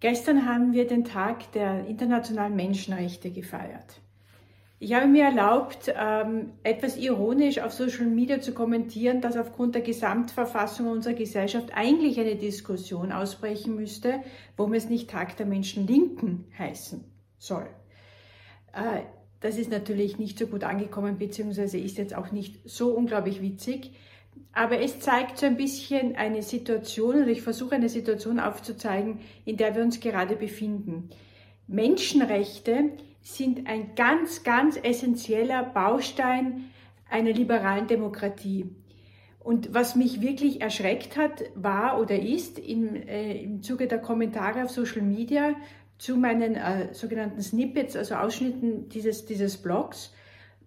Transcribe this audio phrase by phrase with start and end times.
[0.00, 4.00] Gestern haben wir den Tag der internationalen Menschenrechte gefeiert.
[4.80, 9.82] Ich habe mir erlaubt, ähm, etwas ironisch auf Social Media zu kommentieren, dass aufgrund der
[9.82, 14.20] Gesamtverfassung unserer Gesellschaft eigentlich eine Diskussion ausbrechen müsste,
[14.56, 17.02] warum es nicht Tag der Menschen Linken heißen
[17.38, 17.66] soll.
[18.72, 19.02] Äh,
[19.40, 23.92] das ist natürlich nicht so gut angekommen, beziehungsweise ist jetzt auch nicht so unglaublich witzig.
[24.58, 29.56] Aber es zeigt so ein bisschen eine Situation, oder ich versuche eine Situation aufzuzeigen, in
[29.56, 31.10] der wir uns gerade befinden.
[31.68, 32.90] Menschenrechte
[33.22, 36.70] sind ein ganz, ganz essentieller Baustein
[37.08, 38.68] einer liberalen Demokratie.
[39.38, 44.64] Und was mich wirklich erschreckt hat, war oder ist im, äh, im Zuge der Kommentare
[44.64, 45.54] auf Social Media
[45.98, 50.12] zu meinen äh, sogenannten Snippets, also Ausschnitten dieses, dieses Blogs,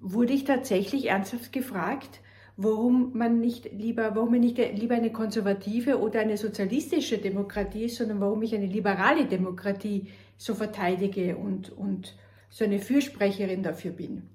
[0.00, 2.20] wurde ich tatsächlich ernsthaft gefragt,
[2.56, 7.96] warum man nicht lieber, warum man nicht lieber eine konservative oder eine sozialistische Demokratie ist,
[7.96, 12.14] sondern warum ich eine liberale Demokratie so verteidige und, und
[12.50, 14.28] so eine Fürsprecherin dafür bin.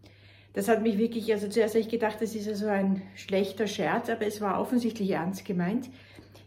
[0.54, 3.68] Das hat mich wirklich, also zuerst habe ich gedacht, das ist ja so ein schlechter
[3.68, 5.90] Scherz, aber es war offensichtlich ernst gemeint.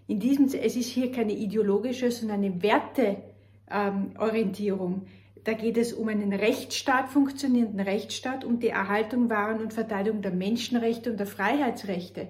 [0.09, 4.95] In diesem, es ist hier keine ideologische, sondern eine Werteorientierung.
[4.95, 5.03] Ähm,
[5.45, 10.33] da geht es um einen Rechtsstaat, funktionierenden Rechtsstaat, um die Erhaltung, Wahren und Verteidigung der
[10.33, 12.29] Menschenrechte und der Freiheitsrechte.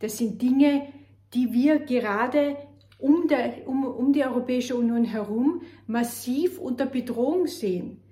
[0.00, 0.88] Das sind Dinge,
[1.32, 2.56] die wir gerade
[2.98, 8.02] um, der, um, um die Europäische Union herum massiv unter Bedrohung sehen.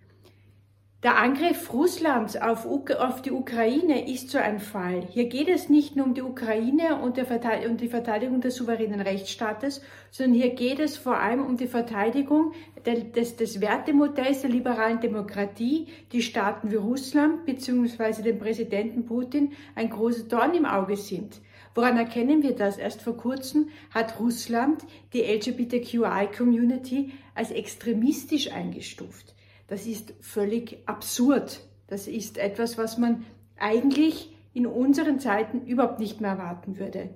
[1.04, 5.06] Der Angriff Russlands auf, auf, die Ukraine ist so ein Fall.
[5.08, 9.80] Hier geht es nicht nur um die Ukraine und, um die Verteidigung des souveränen Rechtsstaates,
[10.10, 12.52] sondern hier geht es vor allem um die Verteidigung
[12.84, 18.22] des, des Wertemodells der liberalen Demokratie, die Staaten wie Russland bzw.
[18.22, 21.40] den Präsidenten Putin ein großes Dorn im Auge sind.
[21.76, 22.76] Woran erkennen wir das?
[22.76, 24.82] Erst vor kurzem hat Russland
[25.12, 29.36] die LGBTQI-Community als extremistisch eingestuft.
[29.68, 31.60] Das ist völlig absurd.
[31.86, 33.24] Das ist etwas, was man
[33.56, 37.10] eigentlich in unseren Zeiten überhaupt nicht mehr erwarten würde.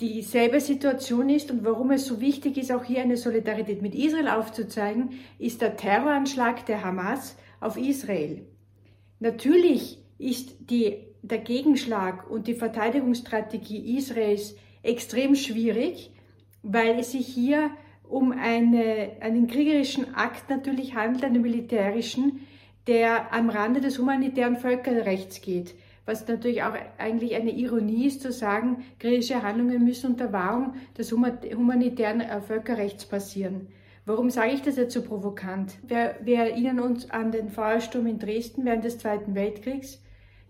[0.00, 4.28] Dieselbe Situation ist und warum es so wichtig ist, auch hier eine Solidarität mit Israel
[4.28, 8.46] aufzuzeigen, ist der Terroranschlag der Hamas auf Israel.
[9.20, 16.12] Natürlich ist die, der Gegenschlag und die Verteidigungsstrategie Israels extrem schwierig,
[16.62, 17.70] weil es sich hier
[18.08, 22.40] um eine, einen kriegerischen Akt natürlich handelt, einen militärischen,
[22.86, 25.74] der am Rande des humanitären Völkerrechts geht.
[26.04, 31.10] Was natürlich auch eigentlich eine Ironie ist, zu sagen, kriegerische Handlungen müssen unter Wahrung des
[31.10, 33.68] humanitären äh, Völkerrechts passieren.
[34.04, 35.74] Warum sage ich das jetzt so provokant?
[35.84, 40.00] Wir, wir erinnern uns an den Feuersturm in Dresden während des Zweiten Weltkriegs.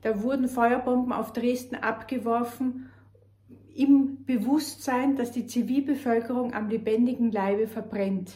[0.02, 2.90] Da wurden Feuerbomben auf Dresden abgeworfen
[3.76, 8.32] im Bewusstsein, dass die Zivilbevölkerung am lebendigen Leibe verbrennt.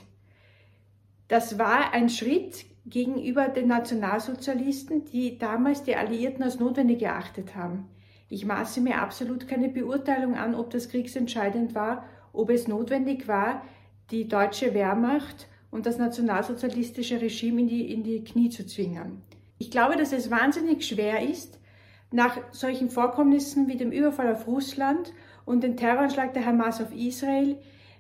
[1.28, 7.89] Das war ein Schritt gegenüber den Nationalsozialisten, die damals die Alliierten als notwendig geachtet haben.
[8.28, 13.62] Ich maße mir absolut keine Beurteilung an, ob das kriegsentscheidend war, ob es notwendig war,
[14.11, 19.22] die deutsche Wehrmacht und das nationalsozialistische Regime in die, in die Knie zu zwingen.
[19.59, 21.59] Ich glaube, dass es wahnsinnig schwer ist,
[22.12, 25.12] nach solchen Vorkommnissen wie dem Überfall auf Russland
[25.50, 27.56] und den Terroranschlag der Hamas auf Israel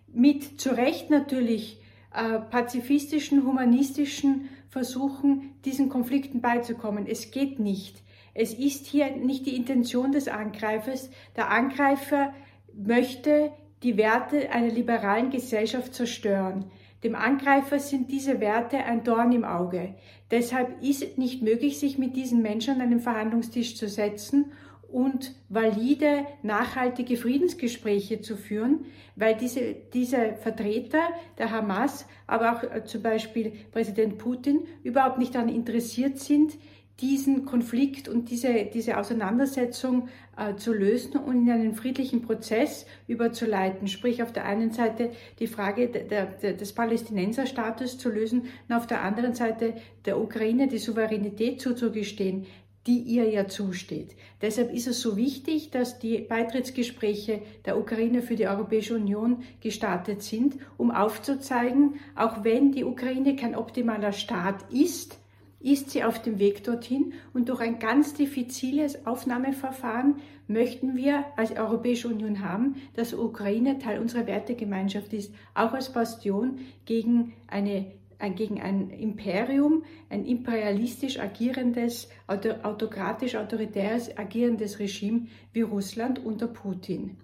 [0.06, 1.80] mit zu Recht natürlich
[2.14, 7.06] äh, pazifistischen, humanistischen Versuchen, diesen Konflikten beizukommen.
[7.08, 8.02] Es geht nicht.
[8.34, 11.10] Es ist hier nicht die Intention des Angreifers.
[11.34, 12.32] Der Angreifer
[12.72, 13.50] möchte
[13.82, 16.66] die Werte einer liberalen Gesellschaft zerstören.
[17.02, 19.96] Dem Angreifer sind diese Werte ein Dorn im Auge.
[20.30, 24.52] Deshalb ist es nicht möglich, sich mit diesen Menschen an einen Verhandlungstisch zu setzen
[24.92, 28.86] und valide, nachhaltige Friedensgespräche zu führen,
[29.16, 31.02] weil diese, diese Vertreter
[31.38, 36.52] der Hamas, aber auch äh, zum Beispiel Präsident Putin, überhaupt nicht daran interessiert sind,
[37.00, 43.88] diesen Konflikt und diese, diese Auseinandersetzung äh, zu lösen und in einen friedlichen Prozess überzuleiten.
[43.88, 48.86] Sprich, auf der einen Seite die Frage der, der, des Palästinenserstaates zu lösen und auf
[48.86, 52.46] der anderen Seite der Ukraine die Souveränität zuzugestehen
[52.86, 54.16] die ihr ja zusteht.
[54.40, 60.22] Deshalb ist es so wichtig, dass die Beitrittsgespräche der Ukraine für die Europäische Union gestartet
[60.22, 65.18] sind, um aufzuzeigen, auch wenn die Ukraine kein optimaler Staat ist,
[65.60, 70.16] ist sie auf dem Weg dorthin und durch ein ganz diffiziles Aufnahmeverfahren
[70.48, 76.60] möchten wir als Europäische Union haben, dass Ukraine Teil unserer Wertegemeinschaft ist, auch als Bastion
[76.86, 77.92] gegen eine
[78.28, 87.16] gegen ein Imperium, ein imperialistisch agierendes, autokratisch-autoritäres agierendes Regime wie Russland unter Putin.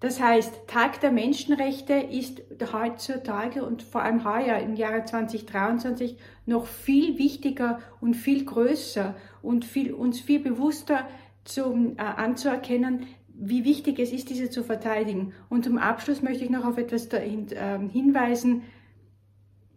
[0.00, 2.42] Das heißt, Tag der Menschenrechte ist
[2.74, 9.64] heutzutage und vor allem heuer im Jahre 2023 noch viel wichtiger und viel größer und
[9.64, 11.08] viel, uns viel bewusster
[11.44, 15.32] zum, äh, anzuerkennen, wie wichtig es ist, diese zu verteidigen.
[15.48, 18.62] Und zum Abschluss möchte ich noch auf etwas dahin, äh, hinweisen,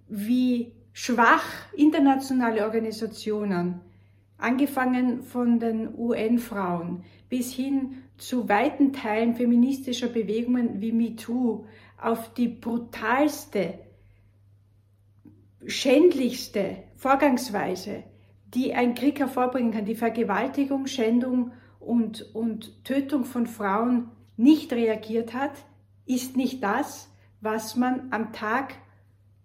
[0.09, 1.43] wie schwach
[1.75, 3.81] internationale Organisationen,
[4.37, 11.65] angefangen von den UN-Frauen bis hin zu weiten Teilen feministischer Bewegungen wie MeToo,
[11.99, 13.79] auf die brutalste,
[15.65, 18.03] schändlichste Vorgangsweise,
[18.53, 25.33] die ein Krieg hervorbringen kann, die Vergewaltigung, Schändung und, und Tötung von Frauen nicht reagiert
[25.33, 25.53] hat,
[26.05, 27.11] ist nicht das,
[27.41, 28.75] was man am Tag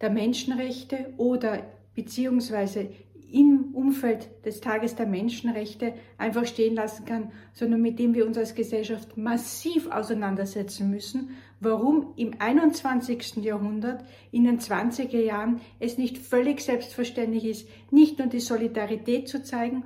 [0.02, 1.62] der Menschenrechte oder
[1.94, 2.90] beziehungsweise
[3.32, 8.36] im Umfeld des Tages der Menschenrechte einfach stehen lassen kann, sondern mit dem wir uns
[8.36, 13.36] als Gesellschaft massiv auseinandersetzen müssen, warum im 21.
[13.36, 19.42] Jahrhundert, in den 20er Jahren, es nicht völlig selbstverständlich ist, nicht nur die Solidarität zu
[19.42, 19.84] zeigen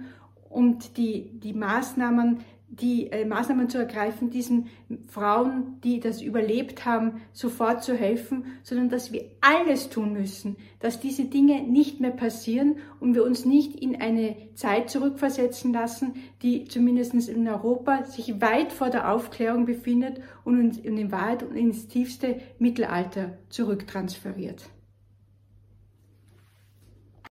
[0.48, 4.68] und die, die Maßnahmen die äh, Maßnahmen zu ergreifen, diesen
[5.08, 11.00] Frauen, die das überlebt haben, sofort zu helfen, sondern dass wir alles tun müssen, dass
[11.00, 16.64] diese Dinge nicht mehr passieren und wir uns nicht in eine Zeit zurückversetzen lassen, die
[16.64, 22.40] zumindest in Europa sich weit vor der Aufklärung befindet und uns in Wahrheit ins tiefste
[22.58, 24.68] Mittelalter zurücktransferiert.